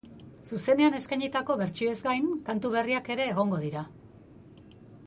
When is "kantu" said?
2.49-2.73